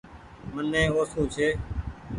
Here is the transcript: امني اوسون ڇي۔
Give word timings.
امني 0.47 0.83
اوسون 0.93 1.23
ڇي۔ 1.33 1.47